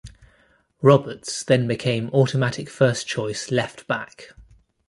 Roberts 0.81 1.43
then 1.43 1.67
became 1.67 2.09
automatic 2.09 2.67
first 2.69 3.05
choice 3.05 3.51
left-back. 3.51 4.33